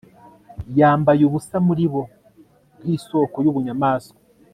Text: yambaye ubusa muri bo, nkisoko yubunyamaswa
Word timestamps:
yambaye 0.79 1.21
ubusa 1.25 1.57
muri 1.67 1.85
bo, 1.91 2.01
nkisoko 2.81 3.35
yubunyamaswa 3.45 4.17